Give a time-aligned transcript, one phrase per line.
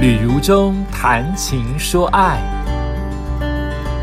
[0.00, 2.40] 旅如中谈情说爱，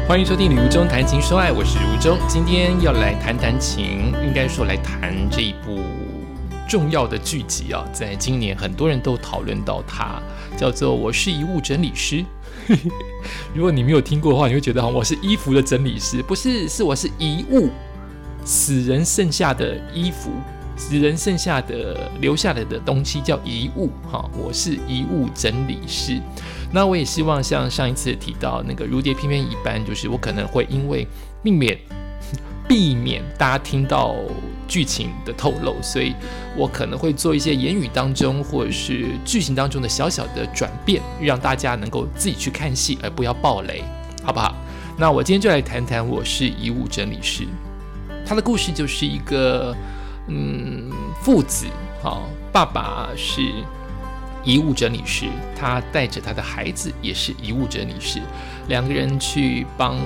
[0.07, 5.79] 欢迎收听《旅如中谈情说爱》，我是如中，今天要来谈谈情，应该说来谈这一部
[6.69, 10.21] 重要的剧集啊，在今年很多人都讨论到它，
[10.55, 12.23] 叫做《我是遗物整理师》。
[13.55, 17.71] 如果你没有听过的话，你会觉得哈，我是衣服的整理师，不是，是我是遗物，
[18.45, 20.29] 死人剩下的衣服。
[20.77, 26.21] 死人剩下的留下来的东西叫遗物，哈，我是遗物整理师。
[26.71, 31.07] 那我也希望像上一次提到那个如蝶翩翩一般，就是我可能会因为
[31.41, 31.77] 避免
[32.67, 34.15] 避免大家听到
[34.67, 36.13] 剧情的透露，所以
[36.55, 43.83] 我可能会做一些言语当中或者是剧情当中的小小的转变，让大家能够自己去看戏，而不要爆雷，
[44.23, 44.55] 好不好？
[44.95, 47.47] 那我今天就来谈谈我是遗物整理师，
[48.23, 49.75] 他的故事就是一个。
[50.27, 50.91] 嗯，
[51.21, 51.65] 父子，
[52.01, 53.41] 好，爸爸是
[54.43, 55.25] 遗物整理师，
[55.57, 58.21] 他带着他的孩子也是遗物整理师，
[58.67, 59.97] 两个人去帮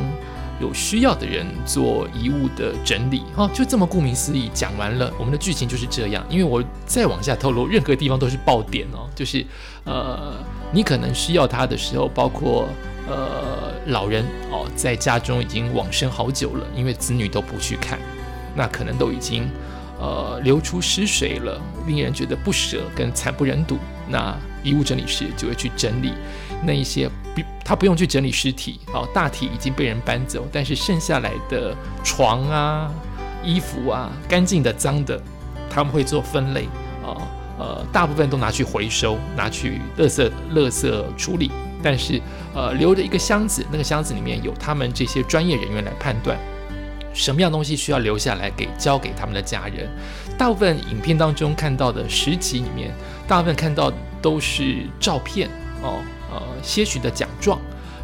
[0.59, 6.23] 有需要的人做遗物的整理，哈，就这么顾名思义讲完了，我们的剧情就是这样。
[6.30, 9.45] 因为我再往下透露，任何地方都是爆点哦，就是
[9.86, 10.36] 呃，
[10.72, 12.67] 你可能需要他的时候，包括
[13.08, 17.99] 呃老人哦，在家中已经往生好久了，因为子女都不去看，
[18.55, 19.49] 那可能都已经。
[20.02, 23.77] 呃，流出尸水了，令人觉得不舍跟惨不忍睹。
[24.09, 26.11] 那遗物整理师就会去整理
[26.63, 32.91] 那一些，比，他不用去整理尸体，哦，大体已经被人搬走，但是剩下来的床啊、
[33.43, 35.21] 衣服啊，干净的、脏的，
[35.69, 36.65] 他们会做分类，
[37.05, 37.13] 啊，
[37.59, 41.52] 呃，大部分都拿去回收，拿去垃圾、垃圾处理，
[41.83, 42.19] 但是
[42.55, 46.36] 呃，留着一个箱子，那个箱子里面有他们这些专业人员来判断。
[47.14, 49.90] 什么样东西需要留下来给交给他们的家人？
[50.38, 52.92] 大部分影片当中看到的十集里面，
[53.28, 55.50] 大部分看到都是照片
[55.84, 56.00] 哦，
[56.32, 57.59] 呃，些许的奖状，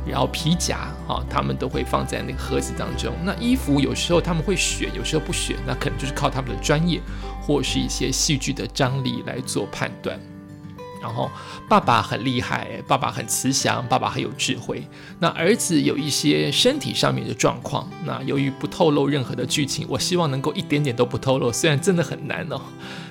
[0.06, 3.14] 然后皮夹啊，他们都会放在那个盒子当中。
[3.24, 7.02] 那衣服有时候他们会选，有时候不选，那可能就是靠他们的专业
[7.42, 10.20] 或是一些戏剧的张力来做判断。
[11.08, 11.32] 然后
[11.70, 14.86] 爸爸很厉害，爸爸很慈祥，爸爸很有智慧。
[15.20, 22.60] 那儿子有一些身体上面的状况，那由于不透露任何的剧情，我希望能够一点点都不透露，虽然真的很难哦。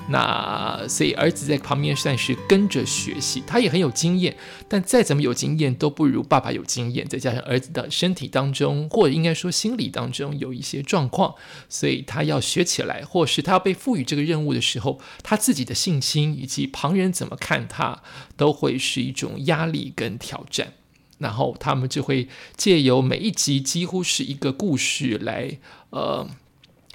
[0.08, 4.36] 那所以儿子在旁边算是跟着学习，他也很有经验，
[4.68, 7.06] 但再怎么有经验都不如爸爸有经验。
[7.08, 11.34] 再加上儿子的身体当中，或者应该说心理当中有一些状况，
[11.68, 18.02] 所以他要学起来，或是他要被赋予这个任务的时候，他自己的信心以及旁人怎么看他，
[18.36, 20.74] 都会是一种压力跟挑战。
[21.18, 25.58] 然后他们就会借由每一集几乎是一个故事来，
[25.90, 26.28] 呃。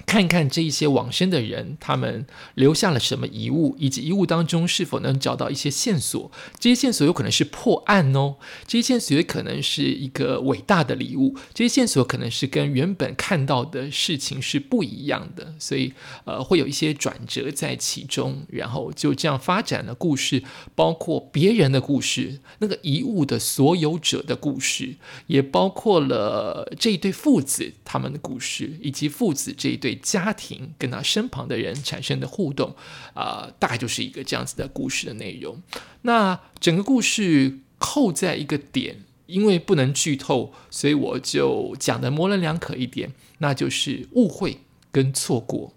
[0.04, 6.30] 看看这一些往生的人，他们留下了什么遗物，以及遗物当中是否能找到一些线索。
[6.58, 8.36] 这些线索有可能是破案哦，
[8.66, 15.92] 这些线索也可能是一个伟大的礼物，这些线索可能是跟原本看到的事情是不一样的，所以
[16.24, 20.42] 呃会有一些转折在其中，然后就这样发展了故事，
[20.74, 24.96] 包括别人的故事，那个遗物的所有者的故事，
[25.28, 29.91] 也包括了这一对父子他们的故事，以及父子这一对。
[29.96, 32.74] 家庭跟他身旁的人产生的互动，
[33.14, 35.60] 啊，大概就是一个这样子的故事的内容。
[36.02, 44.58] 那整个故事扣在一个点，因为不能剧透，所以我就讲的模棱两可一点，那就是误会
[44.90, 45.72] 跟错过。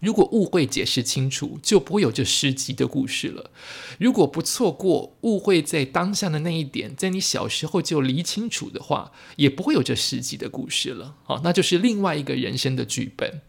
[0.00, 3.50] 如果误会解释清楚，就不会有这十集的故事了。
[3.98, 11.16] 如果不错过误会在当下的那一点，在你小时候就理清楚的话，也不会有这十集的故事了。
[11.24, 13.40] 好，那就是另外一个人生的剧本，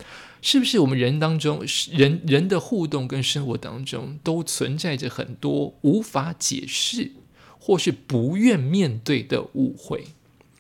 [0.42, 0.80] 是不是？
[0.80, 7.12] 我们人当中，人人的互动跟生活当中，都存在着很多无法解释
[7.60, 10.06] 或是不愿面对的误会。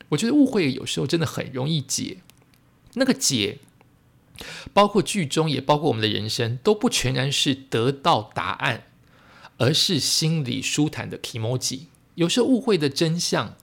[0.09, 2.17] 我觉得误会有时候真的很容易解，
[2.95, 3.59] 那个解。
[4.73, 8.83] 包括剧中，也包括我们的人生，都不全然是得到答案，
[9.57, 11.81] 而是心里舒坦的 emoji。
[12.15, 13.55] 有时候误会的真相，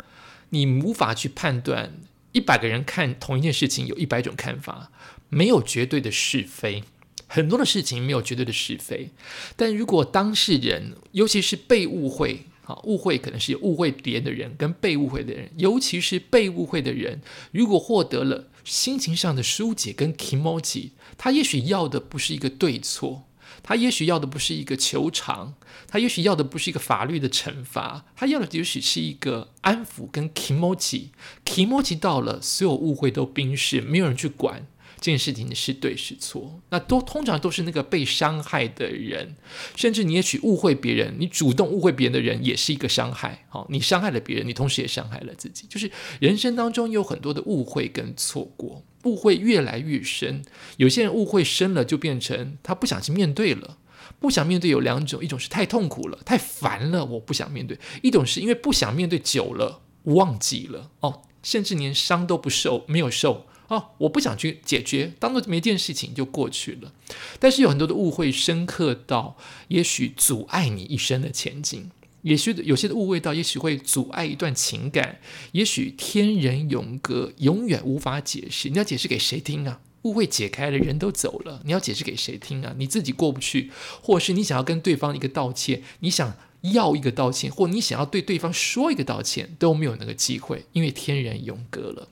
[0.50, 1.94] 你无法去判断。
[2.32, 4.90] 一百个人看同一件事情，有一百种看法，
[5.28, 6.82] 没有绝对的是非。
[7.26, 9.10] 很多的事情没有绝对的是非，
[9.56, 17.20] 但如果当事人，尤其是被误会，啊，误会可能是误会别人的人跟被误会的人，尤其是被误会的人，
[17.52, 18.48] 如果获得了。
[18.64, 23.24] 心情上的疏解跟 emoji，他也许要的不是一个对错，
[23.62, 25.52] 他也许要的不是一个求偿，
[25.86, 31.08] 他也许要的不是一个法律的惩罚，他要的也许是一个安抚跟 emoji。
[31.44, 34.66] emoji 到了，所有误会都冰释，没有人去管。
[35.04, 39.36] 这件事情是对是错，那都通常都是那个被伤害的人，
[39.76, 43.44] 甚至你也许误会别人，你主动误会别人的人也是一个伤害。
[43.50, 45.66] 好，你伤害了别人，你同时也伤害了自己。
[45.68, 45.90] 就是
[46.20, 50.42] 人生当中有很多的误会跟错过，误会越来越深。
[50.78, 53.76] 有些人误会深了，就变成他不想去面对了。
[54.18, 61.20] 不想面对有两种，一种是太痛苦了，太烦了，我不想面对；一种是因为不想面对久了，忘记了哦。
[61.42, 66.92] 甚至连伤都不受，没有受哦，我不想去解决，当做没件事情就过去了。
[67.38, 69.36] 但是有很多的误会深刻到，
[69.68, 71.90] 也许阻碍你一生的前进；，
[72.22, 75.16] 也许有些的误会到，也许会阻碍一段情感；，
[75.52, 78.68] 也许天人永隔，永远无法解释。
[78.68, 79.80] 你要解释给谁听啊？
[80.02, 82.74] 误会解开了，人都走了，你要解释给谁听啊？
[82.76, 83.70] 你自己过不去，
[84.02, 86.36] 或是你想要跟对方一个道歉，你想。
[86.72, 92.08] 要一个道歉，或你想要对对方说一个道歉，都没有那个机会，因为天人永隔了。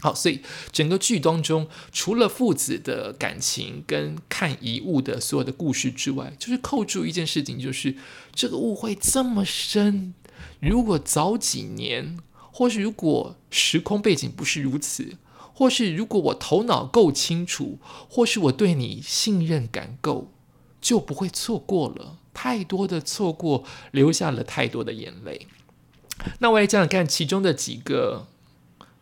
[0.00, 0.40] 好，所以
[0.70, 7.96] 整个剧当中，除了父子的感情跟看遗物的所有的故事之外，就是扣住一件事情，就是
[8.32, 10.14] 这个误会这么深。
[10.60, 12.16] 如果早几年，
[12.52, 15.16] 或是如果时空背景不是如此，
[15.52, 17.78] 或是如果我头脑够清楚，
[18.08, 20.30] 或是我对你信任感够，
[20.80, 22.18] 就不会错过了。
[22.32, 25.48] 太多的错过，留下了太多的眼泪。
[26.38, 28.28] 那我也讲讲看其中的几个，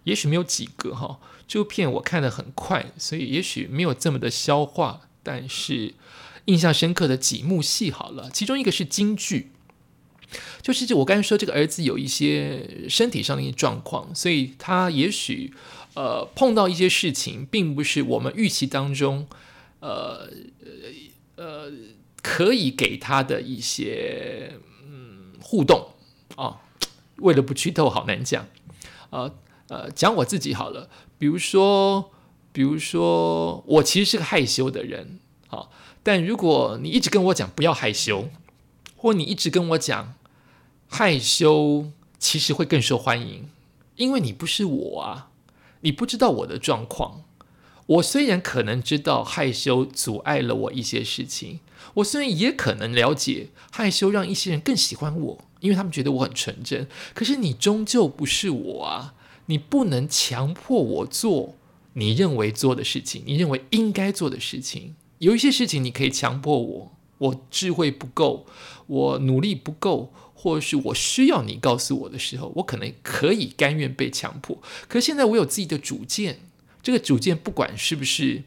[0.07, 1.21] 也许没有几个哈。
[1.47, 5.03] 这部片我看的很快，所以也许没有这么的消化。
[5.23, 5.93] 但是
[6.47, 9.51] 印象深刻的几幕戏好了，其中一个是京剧，
[10.63, 15.53] 就是就我刚才说这个儿子有一些身体上的一些状况，所以他也许
[15.95, 19.27] 呃碰到一些事情，并不是我们预期当中，
[19.81, 20.31] 呃
[21.37, 21.73] 呃呃。
[22.23, 25.91] 可以给他的一些嗯互动
[26.35, 26.59] 啊，
[27.19, 28.49] 为了不剧透，好难讲。
[29.11, 29.33] 呃
[29.69, 32.11] 呃，讲我自己好了，比如说，
[32.53, 35.19] 比如说，我其实是个害羞的人，
[35.49, 35.71] 好，
[36.03, 38.29] 但如果你一直跟我讲不要害羞，
[38.97, 40.15] 或你一直跟我讲
[40.89, 43.49] 害羞，其实会更受欢迎，
[43.97, 45.31] 因为你不是我啊，
[45.81, 47.23] 你不知道我的状况。
[47.87, 51.61] 我虽然可能知道害羞阻碍了我一些事情。
[51.95, 56.89] 我虽然也可能了解害羞让一些人更喜欢我，因为他们觉得我很纯真。
[57.15, 59.15] 可是你终究不是我啊！
[59.47, 61.57] 你不能强迫我做
[61.95, 64.95] 你认为做的事情，你认为应该做的事情。
[65.19, 68.47] 有一些事情你可以强迫我，我智慧不够，
[68.87, 74.61] 我努力不够，或者是我需要你告诉我的时候，我可能可以甘愿被强迫。
[74.89, 76.41] 可现在我有自己的主见，
[76.83, 78.43] 这个主见不管是不是。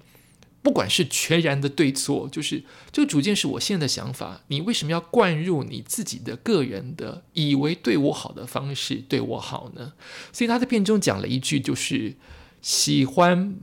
[0.70, 4.44] 不管是全然的对错，就是这个主见是我现在的想法。
[4.50, 9.94] 你为什么要灌入你自己的个人的以为对我好的方式对我好呢？
[10.32, 12.18] 所以他在片中讲了一句，就是
[12.62, 13.56] 喜欢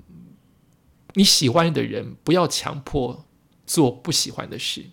[1.15, 3.25] 你喜欢的人，不要强迫
[3.65, 4.87] 做不喜欢的事。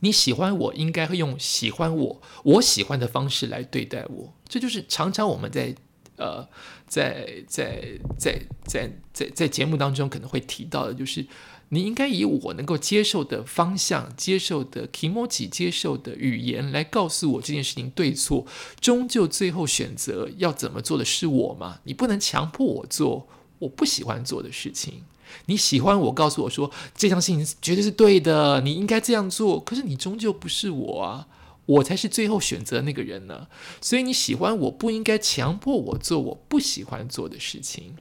[0.00, 4.34] 你喜欢我，应该会用喜欢我我喜欢的方式来对待我。
[4.46, 5.74] 这就是常常我们在。
[6.20, 6.46] 呃，
[6.86, 11.26] 在在在在在在节目当中可能会提到的，就是
[11.70, 18.46] 你应该以我能够接受的方向、接受的 e m o、接受的语言来告诉我这件事情对错。
[18.80, 21.78] 终究最后选择要怎么做的是我嘛？
[21.84, 23.26] 你不能强迫我做
[23.60, 25.04] 我不喜欢做的事情。
[25.46, 29.58] 你喜欢我，告诉我说这件事情绝对是对的，你应该这样做。
[29.60, 31.26] 可是你终究不是我啊。
[31.70, 33.46] 我才是最后选择那个人呢，
[33.80, 37.94] 所以你喜欢我不应该强迫我做我不喜欢做的事情。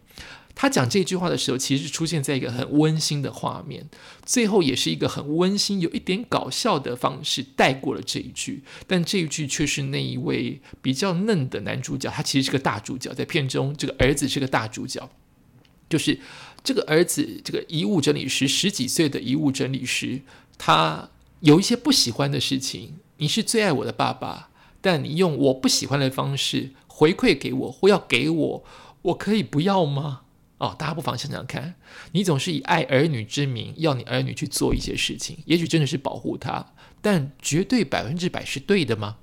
[0.55, 3.87] 他讲这句话的时候，其实出现在一个很温馨的画面，
[4.25, 8.63] 最后也是一个很温馨、有一点搞笑的方式带过了这一句。
[8.85, 15.09] 但这一句却是那一位比较嫩的男主角，他其实是个大主角，在片中这个儿子是个大主角，
[15.89, 16.19] 就是
[16.61, 20.21] 这个儿子，这个遗物整理师，十几岁的遗物整理师，
[20.57, 21.09] 他
[21.39, 22.95] 有一些不喜欢的事情。
[23.19, 24.49] 你是最爱我的爸爸，
[24.81, 28.63] 但你用我不喜欢的方式回馈给我，或要给我，
[29.01, 30.21] 我可以不要吗？
[30.57, 31.75] 哦，大家不妨想想看，
[32.13, 39.17] 你总是以爱儿女之名，要你儿女去做一些事情，也许真的是保护他，但绝对百分之百是对的吗？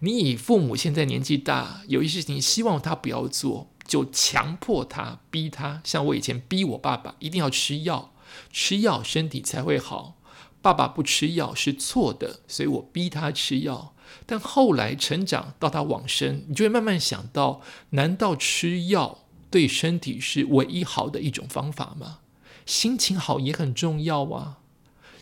[0.00, 8.12] 你以父母现在年纪大，有一些事情希望他不要做，就强迫他、逼他，像我以前逼我爸爸一定要吃药，
[8.52, 10.16] 吃药身体才会好。
[10.62, 13.94] 爸爸不吃药是错的，所以我逼他吃药。
[14.24, 19.18] 但后来成长到他往生，你就会慢慢想到：难道吃药
[19.50, 22.20] 对身体是唯一好的一种方法吗？
[22.64, 24.58] 心情好也很重要啊，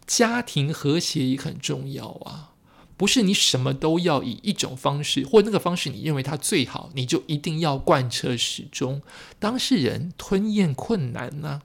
[0.07, 2.53] 家庭和谐也很重要啊。
[2.99, 9.01] 不是你什么都要以一种方式，或那个方式你认为它最好，你就一定要贯彻始终。
[9.39, 11.63] 当事人吞咽困难呢？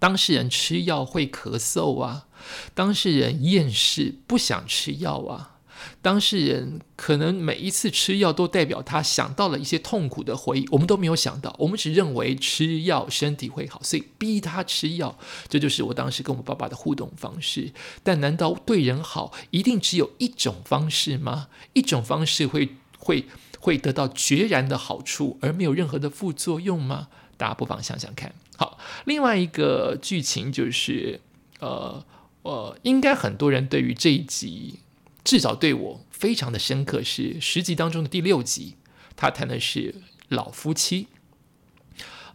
[0.00, 2.26] 当事人吃药会咳嗽啊，
[2.74, 5.54] 当事人厌世不想吃药啊。
[6.02, 15.16] 当事人可能每一次吃药都代表他想到了一些痛苦的回忆，我们都没有想到，我们只认为吃药身体会好，所以逼他吃药，
[15.48, 17.72] 这就是我当时跟我爸爸的互动方式。
[18.02, 21.46] 但难道对人好一定只有一种方式吗？
[21.74, 23.26] 一种方式会会
[23.60, 27.06] 会得到决然的好处，而没有任何的副作用吗？
[27.36, 28.34] 大家不妨想想看。
[28.56, 31.20] 好，另外一个剧情就是，
[31.60, 32.04] 呃
[32.42, 34.80] 呃，应该很多人对于这一集。
[35.24, 38.76] 至少对我非常的深刻，是十集当中的第六集，
[39.14, 39.94] 他谈的是
[40.28, 41.06] 老夫妻，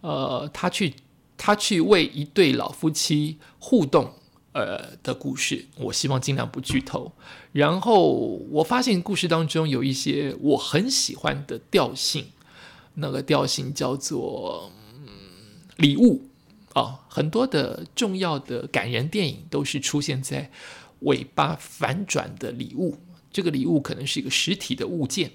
[0.01, 0.93] 呃，他去
[1.35, 4.13] 他去为一对老夫妻互动，
[4.51, 7.11] 呃的故事，我希望尽量不剧透。
[7.51, 8.11] 然后
[8.51, 12.27] 我发现故事当中有一些我很喜欢的调性，
[12.93, 15.07] 那个调性叫做嗯
[15.77, 16.21] 礼物
[16.73, 20.51] 哦，很多的重要的感人电影都是出现在。
[21.05, 22.97] 尾巴反转的礼物，
[23.29, 25.31] 这个礼物可能是一个实体的物件，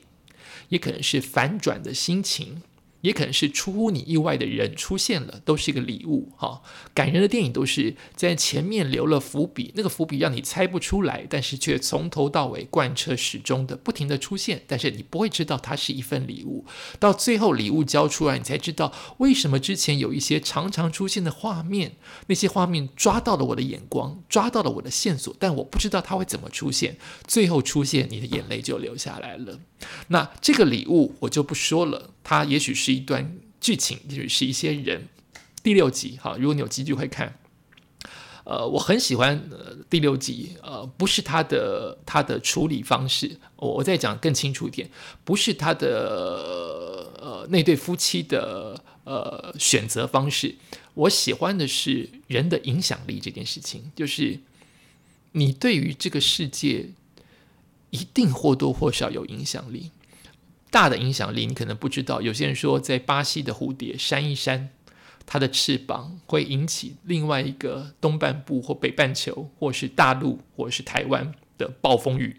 [0.71, 2.63] 也可能是反转的心情。
[3.01, 6.63] 也可能是出乎你意外的人出现了，都是一个礼物哈。
[6.93, 16.65] 感人的电影都是在前面留了伏笔，那个伏笔让你猜不出来，但是却从头到尾贯彻始终的不停的出现，但是你不会知道它是一份礼物。
[16.99, 21.93] 到最后礼物交出来，你才知道为什么之前有一些常常出现的画面，
[22.27, 26.97] 那些画面抓到了我的眼光，抓到了我的线索，但我不知道它会怎么出现。
[27.27, 29.61] 最后出现，你的眼泪就流下来了。
[30.09, 32.11] 那这个礼物我就不说了。
[32.29, 35.09] 它也许是一段剧情，也许是一些人。
[35.63, 37.39] 第六集，哈，如果你有机会会看，
[38.45, 39.49] 呃，我很喜欢
[39.89, 44.91] 第六集，呃，不是他的他的处理方式，我我再讲更清楚一点，
[45.25, 50.55] 不是他的呃那对夫妻的呃选择方式，
[50.93, 54.39] 我喜欢的是人的影响力这件事情，就是
[55.33, 56.91] 你对于这个世界
[57.89, 59.93] 一定或多或少有影响力。
[60.71, 62.21] 大的影响力，你可能不知道。
[62.21, 64.69] 有些人说，在巴西的蝴蝶扇一扇
[65.25, 72.37] 它的翅膀，会引起另外一个东半部或北半球，或是大陆，或是台湾的暴风雨，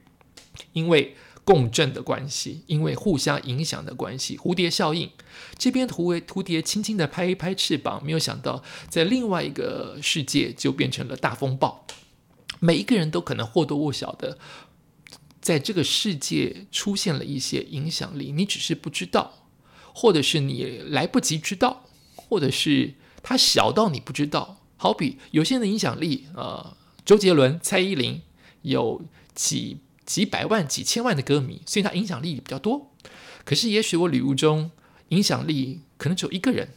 [0.74, 5.10] 因为共振的关系，因为互相影响的关系，蝴蝶效应。
[5.58, 11.88] 这边蝴蝴蝶轻轻的拍一拍翅膀，没有想到，在另外一个世界就变成了大风暴。
[12.60, 14.38] 每一个人都可能或多或少的。
[15.42, 19.48] 在这个世界出现了一些影响力，你只是不知道，
[19.94, 24.58] 或者是你来不及知道，或者是它小到你不知道。
[24.78, 28.22] 好比有些人的影响力，呃，周杰伦、蔡依林
[28.62, 29.02] 有
[29.36, 32.92] 几几百万、几千万的歌迷，所以他影响力比较多。
[33.44, 34.72] 可是也许我礼物中
[35.10, 36.70] 影响力可能只有一个人，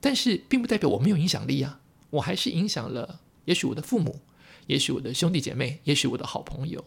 [0.00, 4.20] 但是并不代表我没有影响力啊，我还是影响了，也许我的父母，
[4.68, 6.84] 也许我的兄弟姐妹，也许我的好朋友。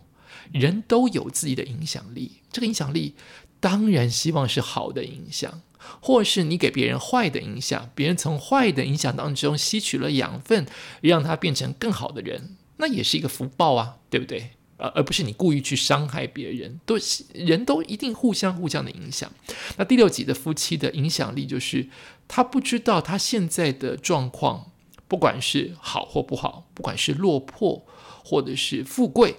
[0.51, 3.15] 人都有自己的影响力，这个影响力
[3.59, 5.61] 当然希望是好的影响，
[6.01, 10.65] 或是你给别人坏的影响，别人从坏的影响当中吸取了养分，
[11.01, 14.51] 让他变成更好的人，那也是一个福报啊，对不对？
[14.77, 16.97] 呃，而不是你故意去伤害别人，都
[17.33, 19.31] 人都一定互相互相的影响。
[19.77, 21.87] 那第六集的夫妻的影响力，就是
[22.27, 24.71] 他不知道他现在的状况，
[25.07, 27.85] 不管是好或不好，不管是落魄
[28.25, 29.35] 或者是富贵。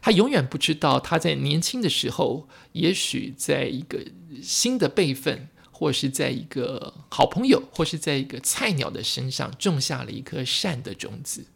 [0.00, 4.04] 他永远不知道，他在年轻的时候，也许在一个
[4.42, 11.46] 新的辈分，或是在一个好朋友，或是在一个菜鸟的身上种下了一颗善的种子。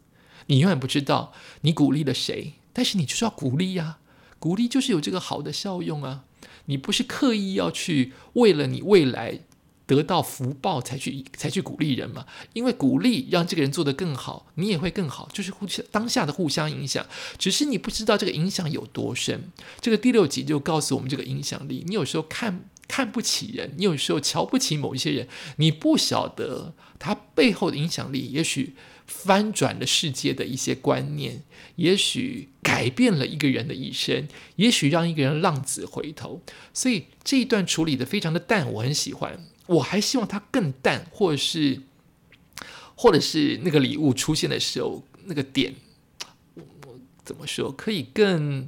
[0.47, 3.97] 你永远不知道你鼓励了谁，但是你就是要鼓励呀，
[4.39, 6.23] 鼓励就是有这个好的效用啊。
[6.65, 9.41] 你不是刻意要去为了你未来。
[9.87, 17.07] 得到福报才去才去鼓励人嘛，因为鼓励让这个人做得更好，你也会更好，就是互相当下的互相影响。
[17.39, 19.49] 只是你不知道这个影响有多深。
[19.79, 21.83] 这个第六集就告诉我们这个影响力。
[21.87, 28.75] 你有时候看看不起人，你有时候瞧不起某一些人，你不晓得他背后的影响力，也许
[29.05, 31.43] 翻转了世界的一些观念，
[31.77, 34.27] 也许改变了一个人的一生，
[34.57, 36.41] 也许让一个人浪子回头。
[36.73, 39.45] 所以这一段处理的非常的淡，我很喜欢。
[39.67, 41.81] 我还希望它更淡，或者是，
[42.95, 45.75] 或者是那个礼物出现的时候，那个点，
[46.55, 48.67] 我我怎么说可以更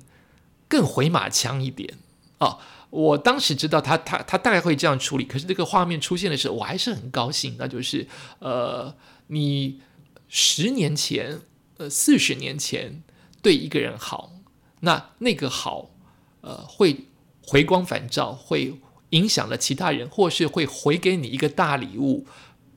[0.68, 1.98] 更回马枪一点
[2.40, 2.58] 啊？
[2.90, 7.56] 我当时知道他他他大概会这样处理，可是这个画面出现的时候，我还是很高兴。
[7.58, 8.08] 那就是
[8.40, 8.96] 呃，
[9.28, 9.80] 你
[10.28, 11.40] 十年前
[11.78, 13.02] 呃四十年前
[13.42, 14.34] 对一个人好，
[14.82, 15.92] 那那个好
[16.42, 17.06] 呃会
[17.42, 18.80] 回光返照，会。
[19.12, 22.26] 影响了其他人，或是会回给你一个大礼物，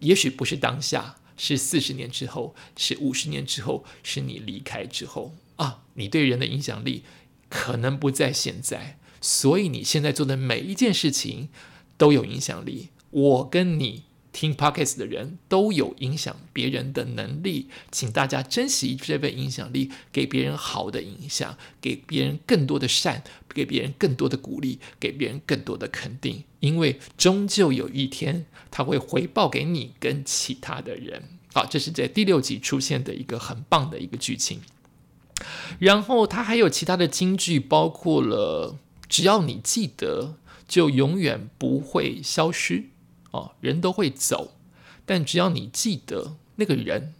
[0.01, 7.05] 也许不是当下，是四十年之后，是五十年之后，是你离开之后啊，你对人的影响力
[7.49, 11.49] 可能不在现在，所以你现在做的每一件事情
[11.97, 12.89] 都有影响力。
[13.11, 14.05] 我跟你。
[14.33, 23.23] 听 Podcast 的人都有影响别人的能力，请大家珍惜这份影响力，给别人好的影响，给别人更多的善，
[23.55, 31.23] 给别人更多的鼓励，给别人更多的肯定，因为终究有一天他会回报给你跟其他的人。
[31.53, 34.63] 好，这是在第六集出现的一个很棒的一个剧情。
[35.79, 40.37] 然后他还有其他的金句，包括了只要你记得，
[40.67, 42.85] 就永远不会消失。
[43.33, 44.53] 哦，人都会走，
[45.05, 47.15] 但只要你记得那个人，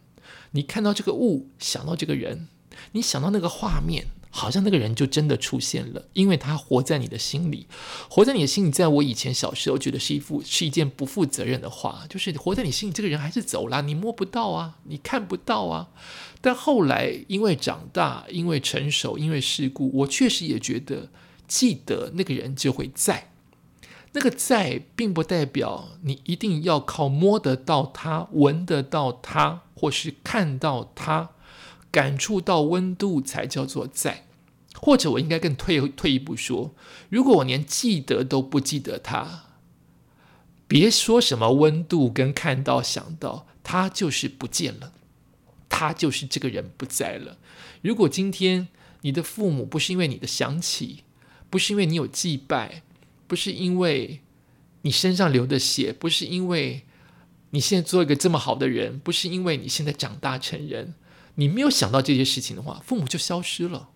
[0.53, 2.49] 你看到这个物，想到这个人，
[2.93, 7.67] 你想到那个画面，好像那个人就真的出现了，因为他活在你的心里，
[8.09, 8.71] 活在你的心里。
[8.71, 15.89] 在我以前小时候，觉得是一副是一件不负责任的话，就是活在你心里，这个人还是走了，你摸不到啊，你看不到啊。
[16.41, 21.09] 但后来因为长大，因为成熟，因为事故，我确实也觉得
[21.47, 23.32] 记得那个人就会在。
[24.15, 31.31] 那个在，并不代表你一定要靠摸得到它、闻得到它，或是看到它、
[31.91, 34.27] 感触到温度才叫做在。
[34.75, 36.75] 或者我应该更退退一步说，
[37.09, 39.45] 如果我连记得都不记得它，
[40.67, 44.93] 别说什么温度跟看到、想到，它就是不见了，
[45.69, 47.39] 它就是这个人不在了。
[47.81, 48.69] 如果今天
[49.03, 51.05] 你的父母不是因为你的想起，
[51.49, 52.83] 不是因为你有祭拜。
[53.33, 54.21] 不是因为
[54.83, 56.83] 你身上流的血，不是因为
[57.49, 60.93] 你现在做一个这么好的人，不是因为你现在长大成人，
[61.37, 63.89] 你没有想到这些事情的话，父母就消失了，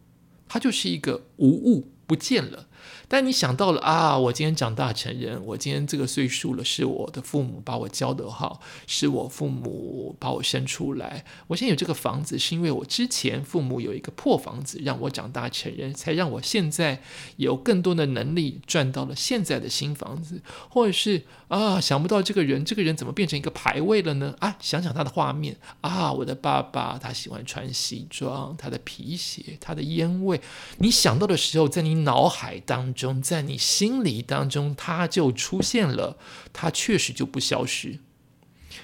[0.49, 2.66] 他就是一个无物不见了。
[3.09, 11.25] 但你想到了啊，我今天长大成人，我今天这个岁数了，是我的父母把我教得好，是我父母把我生出来。
[11.49, 17.00] 我现在有这个房子，是因为我之前父母有一个破房子，让我长大成人，才让我现在
[17.37, 20.40] 有更多的能力赚到了现在的新房子。
[20.69, 24.34] 或者是啊，想不到这个人，这个人怎么变成一个牌位了呢？
[24.41, 30.41] 啊，想想他的画面啊，我的爸爸他喜欢穿西装，他的皮鞋，他的烟味，
[30.78, 32.75] 你想到的时候，在你脑海当。
[32.76, 36.19] 当中，在你心里当中，它就出现了，
[36.52, 38.00] 它确实就不消失。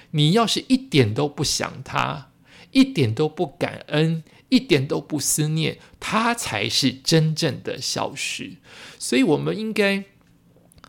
[0.09, 2.31] 你要是一点都不想它，
[2.71, 8.57] 一点都不感恩，一点都不思念，它才是真正的消失。
[8.97, 10.05] 所以，我们应该，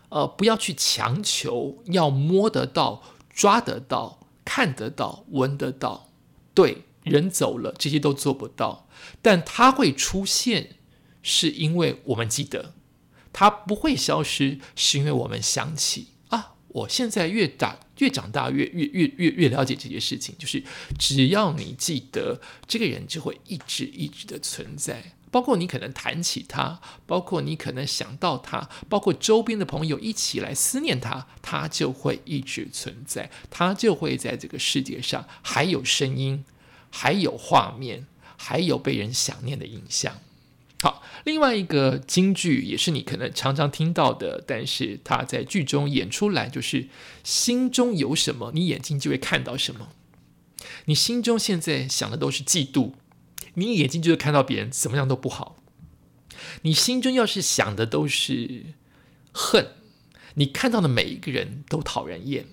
[0.08, 6.10] 呃，不要去强求要摸得到、抓得到、看得到、闻得到。
[6.54, 8.88] 对，人走了，这些都做不到，
[9.20, 10.76] 但它会出现，
[11.20, 12.72] 是因为我们记得。
[13.34, 16.54] 它不会消失，是因为我们想起啊！
[16.68, 20.34] 我现在越大，越长大，越越越越越了解这些事情。
[20.38, 20.62] 就是
[20.98, 25.12] 只要你记得这个人，就会一直一直的存在。
[25.30, 33.28] 包括你可能谈起他，包括你可能想到他，包括周边的朋友一起来思念他，他就会一直存在。
[33.50, 36.44] 他就会在这个世界上还有声音，
[36.88, 40.20] 还有画面，还有被人想念的影像。
[40.80, 46.88] 好，另外一个京剧也是你可能常常听到的，但是他在剧中演出来就是
[47.22, 49.88] 心中有什么，你眼睛就会看到什么。
[50.86, 52.92] 你心中现在想的都是嫉妒，
[53.54, 55.62] 你眼睛就会看到别人怎么样都不好。
[56.62, 58.74] 你心中要是想的都是
[59.32, 59.68] 恨，
[60.34, 62.46] 你看到的每一个人都讨人厌。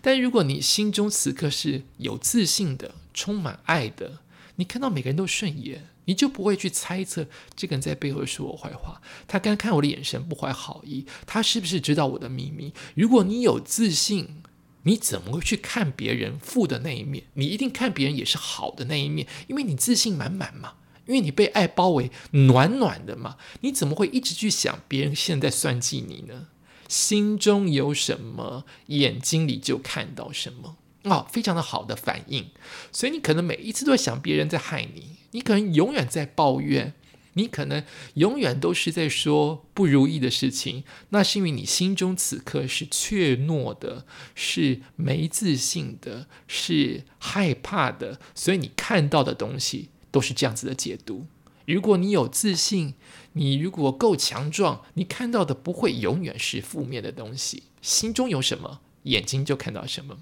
[0.00, 4.20] 但如果你心中此刻是有自信的，充满爱的，
[4.56, 5.88] 你看到每个人都顺眼。
[6.06, 12.72] 你就不会去猜测这个人在背后说我坏话，他刚看我的眼神不怀好意，他是不是知道我的秘密？
[12.94, 14.42] 如果你有自信，
[14.82, 17.24] 你怎么会去看别人负的那一面？
[17.34, 20.74] 你一定看别人也是好的那一面，因为你自信满满嘛，
[21.06, 23.36] 因为你被爱包围，暖暖的嘛。
[23.62, 26.48] 你怎么会一直去想别人现在算计你呢？
[26.86, 30.76] 心中有什么，眼睛里就看到什么。
[31.04, 32.50] 哦，非常的好的反应，
[32.92, 36.94] 所以你可能每一次都在想别人在害你，你可能永远在抱怨，
[37.32, 37.82] 你可能
[38.14, 51.26] 永远都是在说不如意的事情，那是因为你心中此刻是怯懦的，是没自信的，是害怕的，所以你看到的东西都是这样子的解读。
[51.66, 52.94] 如果你有自信，
[53.32, 57.64] 你如果够强壮，你看到的不会永远是负面的东西。
[57.82, 58.80] 心中有什么？
[59.02, 60.16] 眼睛就看到什么。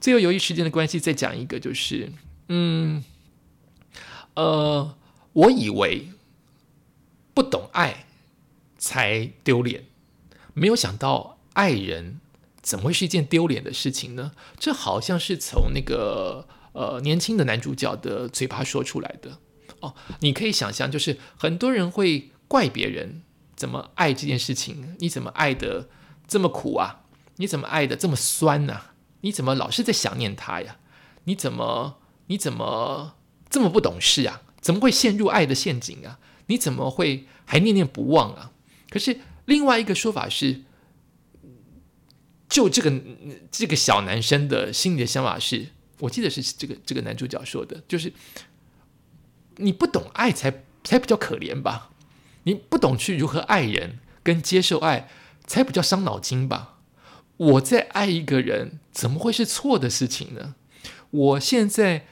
[0.00, 2.10] 最后，由于时间的关系，再讲一个，就是，
[2.48, 3.04] 嗯，
[4.38, 4.94] 呃，
[5.32, 6.10] 我以为
[7.34, 8.06] 不懂爱
[8.78, 9.86] 才丢脸，
[10.54, 12.20] 没有想到爱人
[12.62, 14.30] 怎么会是一件丢脸的事情呢？
[14.56, 19.40] 这好像是从那个呃年轻的男主角的嘴巴说出来的
[19.80, 19.96] 哦。
[20.20, 23.22] 你可以想象，就是很多人会怪别人
[23.56, 25.88] 怎么爱这件事情，你怎么爱的
[26.28, 27.00] 这么苦啊？
[27.38, 28.82] 你怎么爱的这么酸呢？
[29.22, 30.76] 你怎么老是在想念他呀？
[31.24, 31.98] 你怎么
[32.28, 33.14] 你怎么
[33.48, 34.42] 这么不懂事啊？
[34.60, 36.18] 怎么会陷入爱的陷阱啊？
[36.46, 38.52] 你怎么会还念念不忘啊？
[38.90, 40.62] 可是另外一个说法是。
[42.48, 42.90] 就这个
[43.50, 45.66] 这个小男生的心里的想法是，
[45.98, 48.10] 我记得是这个这个男主角说的，就是
[49.56, 51.90] 你不懂爱才才比较可怜吧？
[52.44, 55.10] 你不懂去如何爱人跟接受爱，
[55.46, 56.78] 才比较伤脑筋吧？
[57.36, 60.54] 我在爱一个人，怎么会是错的事情呢？
[61.10, 62.06] 我现在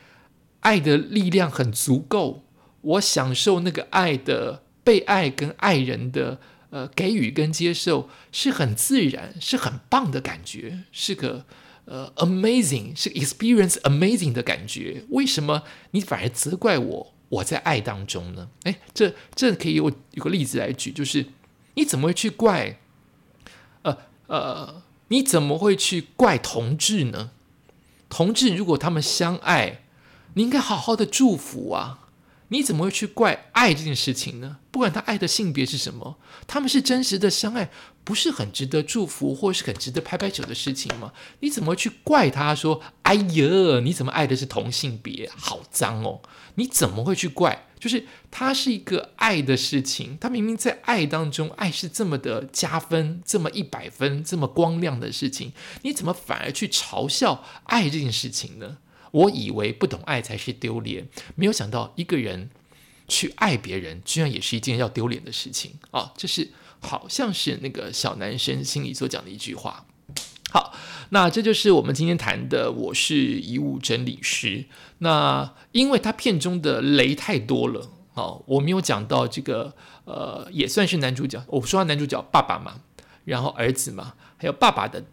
[0.67, 2.43] 爱的力量很足够，
[2.81, 6.41] 我享受那个爱的被爱跟爱人的。
[6.71, 11.47] 呃，给予跟接受是很自然，是很棒的感觉，是个
[11.85, 15.05] 呃 amazing，是 experience amazing 的感觉。
[15.11, 17.15] 为什么你反而责怪我？
[17.29, 18.49] 我在爱当中呢？
[18.65, 21.27] 哎，这这可以有有个例子来举，就是
[21.75, 22.81] 你怎么会去怪？
[23.83, 27.31] 呃呃，你怎么会去怪同志呢？
[28.11, 29.83] 同志如果他们相爱，
[30.37, 32.01] 你应该好好的祝福啊。
[32.49, 34.59] 你怎么会去怪爱这件事情呢？
[34.71, 37.71] 不管他爱的性别是什么，他们是真实的相爱，
[38.05, 41.13] 不是很值得祝福，或是很值得拍拍手的事情吗？
[41.41, 45.29] 你怎么会去怪他说：“哎呀，你怎么爱的是同性别？
[45.37, 46.21] 好脏哦！”
[46.55, 47.67] 你怎么会去怪？
[47.81, 58.79] 就是他是一个爱的事情，他明明在爱当中，爱是这么的加分，这么一百分，这么光亮的事情，你怎么反而去嘲笑爱这件事情呢？
[59.17, 62.51] 我以为不懂爱才是丢脸，没有想到一个人
[63.09, 66.13] 去爱别人，居然也是一件要丢脸的事情啊！
[66.19, 66.51] 这是
[66.81, 69.87] 好像是那个小男生心里所讲的一句话。
[70.51, 70.75] 好，
[71.11, 72.71] 那这就是我们今天谈的。
[72.71, 74.67] 我是遗物整理师。
[74.99, 79.75] 那因为他片中的雷太多了，哦，我没有讲到这个，
[80.05, 81.43] 呃，也算是男主角。
[81.49, 82.83] 我说男主角爸爸嘛，
[83.25, 85.05] 然后儿子嘛，还有爸爸的。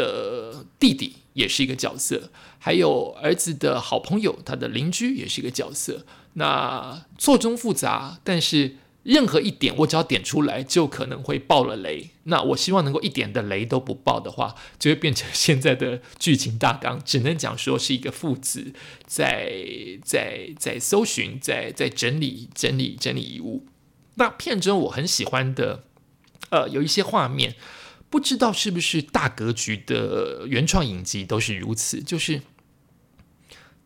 [0.00, 6.06] 的弟弟也是一个角色，还有儿子的好朋友，他的邻居也是一个角色。
[6.34, 12.10] 那错综复杂，但是任何一点我只要点出来，就可能会爆了雷。
[12.24, 18.72] 那我希望能够一点的雷都不爆的话，就会变成现在的剧情大纲，只能讲说是一个父子
[19.06, 19.52] 在
[20.04, 23.66] 在在搜寻，在在整理整理整理遗物。
[24.14, 25.84] 那片中我很喜欢的，
[26.50, 27.56] 呃，有一些画面。
[28.10, 32.42] 不知道是不是大格局的原创影集都是如此，就是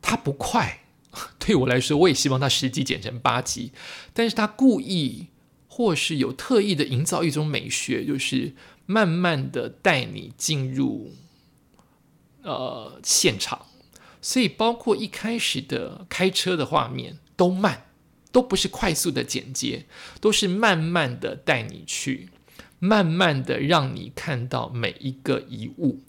[0.02, 0.80] 它不快。
[1.38, 3.70] 对我来说，我也希望它十集剪成八集，
[4.12, 5.28] 但是它故意
[5.68, 8.54] 或是有特意的营造一种美学，就是
[8.87, 11.14] 慢慢的带你进入
[12.42, 13.66] 呃现场，
[14.20, 17.87] 所以包括一开始的开车的画面都慢，
[18.32, 19.87] 都不是快速的剪接，
[20.20, 22.30] 都是慢慢的带你去。
[22.84, 26.02] 慢慢的让你看到每一个遗物，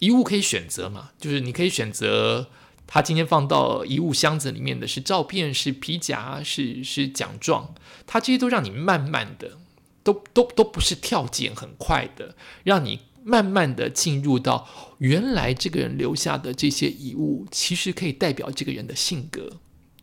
[0.00, 1.10] 遗物可以选择嘛？
[1.20, 2.48] 就是你可以选择
[2.88, 7.72] 他今天放到遗物箱子里面的是照片、是皮夹、是是奖状，
[8.04, 9.58] 他这些都让你慢慢的，
[10.02, 14.66] 都都都不是跳剪很快的，让你慢慢的进入到
[14.98, 19.60] 原来这个人留下的这些遗物，其实可以代表这个人的性格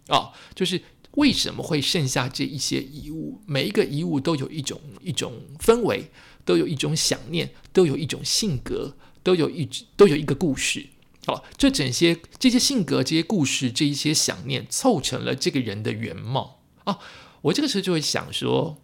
[0.08, 0.82] 啊，就是。
[1.16, 3.42] 为什么会剩下这一些遗物？
[3.46, 6.10] 每一个遗物都有一种一种氛围，
[6.44, 10.88] 都有一种想念，都有一种性格，都有一都有一个故事。
[11.26, 17.00] 好，这整些这些性格、这些故事、这一些想念，凑成了这个人的原貌啊！
[17.42, 18.78] 我这个时候就会想说，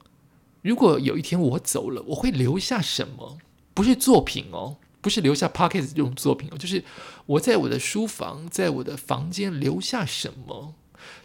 [0.61, 3.37] 如果有一天我走了，我会留下什么？
[3.73, 6.83] 不是作品哦，不是留下 p o c k e t 这种作品哦，就是
[7.25, 10.73] 我在我的书房，在我的房间留下什么？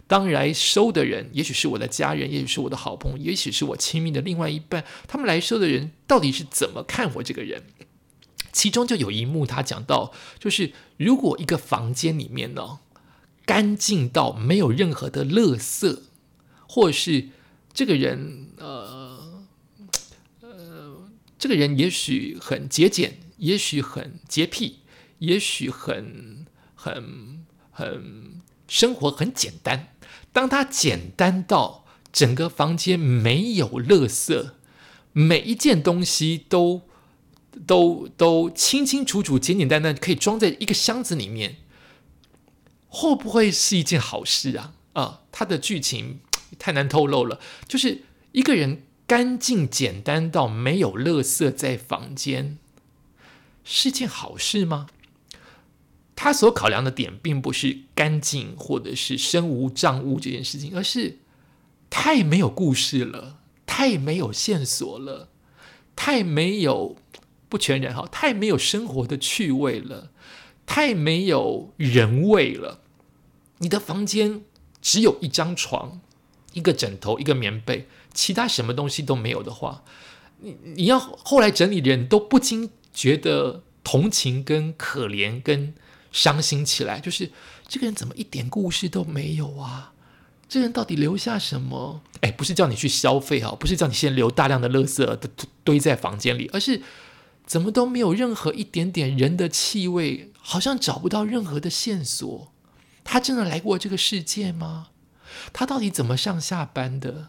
[0.07, 4.83] 当来收的人，也许是我的家人，也许是我的好朋友，也许是我亲密的另外一半。
[5.07, 7.63] 他们来收的人，到底是怎么看我这个人？
[8.53, 12.79] 其中就有一幕，他讲到，就是如果一个房间里面呢，
[13.45, 15.99] 干净到没有任何的垃圾，
[16.67, 17.29] 或是
[17.71, 19.45] 这个人，呃
[20.41, 24.79] 呃，这个人也许很节俭，也许很洁癖，
[25.19, 29.93] 也许很很很生活很简单。
[30.31, 34.51] 当它简单到整个房间没有垃圾，
[35.13, 36.81] 每一件东西都
[37.65, 41.57] 都都清清楚楚、简简单单，可以装在一个箱子里面，
[42.87, 44.73] 会不会是一件好事啊？
[44.93, 46.19] 啊，他的剧情
[46.59, 47.39] 太难透露了。
[47.67, 52.57] 就是一个人干净简单到没有垃圾在房间，
[53.63, 54.87] 是件好事吗？
[56.19, 61.19] 他所考量的点并不是干净或者是身无障物这件事情，而是
[61.91, 65.29] 太没有故事了，太没有线索了，
[65.95, 66.95] 太没有
[67.47, 70.09] 不全然哈，太没有生活的趣味了，
[70.65, 72.79] 太没有人味了。
[73.59, 74.41] 你的房间
[74.81, 76.01] 只有一张床、
[76.53, 79.83] 一个枕头、一个棉被，其他什么东西都没有的话，
[80.39, 85.75] 你你要后来整理的人都不禁觉得同情、跟可怜、跟。
[86.17, 87.31] 伤心起来，就是
[87.67, 89.93] 这个人怎么一点故事都没有啊？
[90.49, 92.01] 这人到底留下什么？
[92.21, 95.29] 哎，不是叫你去消费哈，不是叫你先留大量的垃圾堆
[95.63, 96.81] 堆在房间里，而是
[97.45, 102.51] 怎么都没有任何一点点人的气味，好像找不到任何的线索。
[103.03, 104.87] 他真的来过这个世界吗？
[105.53, 107.27] 他到底怎么上下班的？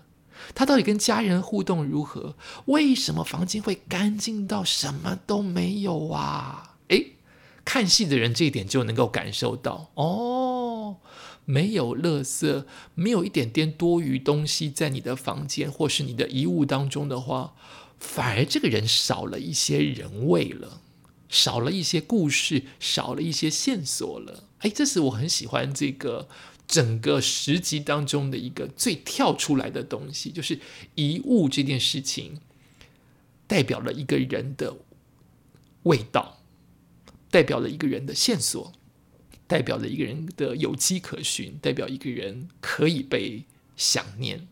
[0.54, 2.36] 他到底跟家人互动如何？
[2.64, 6.76] 为什么房间会干净到什么都没有啊？
[6.88, 7.04] 哎。
[7.68, 10.96] 看戏的人这一点就能够感受到哦，
[11.44, 17.54] 没有垃圾，没有一点点多余东西在你的房间或是你的遗物当中的话，
[18.00, 20.80] 反而这个人少了一些人味了，
[21.28, 24.44] 少了一些故事，少了一些线索了。
[24.60, 26.26] 哎，这是我很喜欢这个
[26.66, 30.58] 整个十集当中的一个最跳出来的东西，就是
[30.94, 32.40] 遗物这件事情
[33.46, 34.78] 代表了一个人的
[35.82, 36.37] 味道。
[37.30, 38.72] 代表了一个人的线索，
[39.46, 43.44] 代表了一个人的有迹可循，代表一个人可以被
[43.76, 44.46] 想念，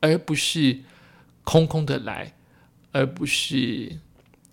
[0.00, 0.80] 而不是
[1.44, 2.34] 空空的来，
[2.92, 3.98] 而不是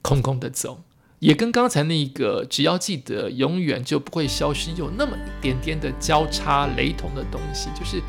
[0.01, 0.83] 空空的走。
[1.19, 8.01] 也跟刚才那个只要记得，永远就不会消失，有那么一点点的交叉雷同的东西，就是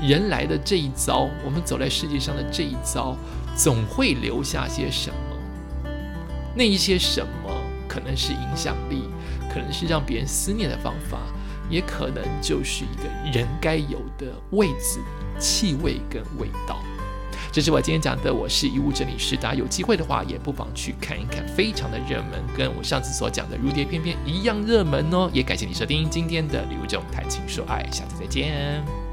[0.00, 3.16] 人来的这一遭，我们走在世界上的这一遭，
[3.56, 5.90] 总会留下些什么，
[6.56, 7.53] 那一些什么。
[7.94, 9.04] 可能是影响力，
[9.52, 11.18] 可能是让别人思念的方法，
[11.70, 14.98] 也可能就是一个人该有的位置、
[15.38, 16.82] 气味跟味道。
[17.52, 19.36] 这是我今天讲的，我是遗物整理师。
[19.36, 25.30] 大家有机会的话，也不妨去看一看，非常的热门，跟我上次所讲的《如蝶翩翩》一样热门哦。
[25.32, 29.03] 也感谢你收听今天的《礼物中谈情说爱》，下次再见。